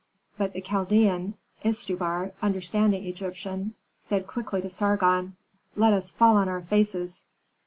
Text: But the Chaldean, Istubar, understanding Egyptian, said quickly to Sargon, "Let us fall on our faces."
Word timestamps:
But 0.35 0.53
the 0.53 0.61
Chaldean, 0.63 1.35
Istubar, 1.63 2.31
understanding 2.41 3.05
Egyptian, 3.05 3.75
said 3.99 4.25
quickly 4.25 4.59
to 4.63 4.69
Sargon, 4.71 5.35
"Let 5.75 5.93
us 5.93 6.09
fall 6.09 6.37
on 6.37 6.49
our 6.49 6.61
faces." 6.63 7.23